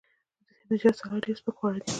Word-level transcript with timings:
د 0.67 0.69
سبزیجاتو 0.69 0.99
سلاد 1.01 1.21
ډیر 1.25 1.37
سپک 1.39 1.55
خواړه 1.59 1.79
دي. 1.81 1.89